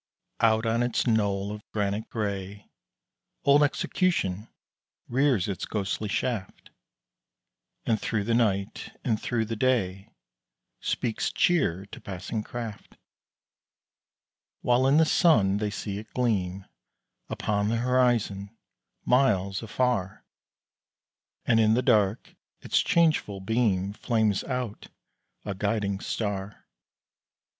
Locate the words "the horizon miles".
17.69-19.61